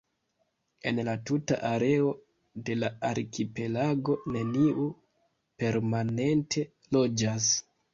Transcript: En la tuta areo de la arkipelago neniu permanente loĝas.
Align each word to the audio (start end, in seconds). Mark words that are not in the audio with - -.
En 0.91 1.01
la 1.09 1.13
tuta 1.29 1.57
areo 1.73 2.15
de 2.71 2.79
la 2.79 2.91
arkipelago 3.11 4.19
neniu 4.39 4.91
permanente 5.63 6.71
loĝas. 6.99 7.57